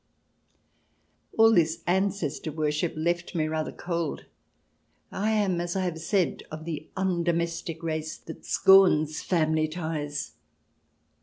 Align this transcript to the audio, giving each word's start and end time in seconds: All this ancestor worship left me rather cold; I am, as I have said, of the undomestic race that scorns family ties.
All 1.37 1.53
this 1.53 1.83
ancestor 1.85 2.51
worship 2.51 2.95
left 2.97 3.35
me 3.35 3.45
rather 3.47 3.71
cold; 3.71 4.25
I 5.11 5.29
am, 5.29 5.61
as 5.61 5.75
I 5.75 5.83
have 5.83 5.99
said, 5.99 6.41
of 6.49 6.65
the 6.65 6.89
undomestic 6.97 7.83
race 7.83 8.17
that 8.17 8.43
scorns 8.43 9.21
family 9.21 9.67
ties. 9.67 10.33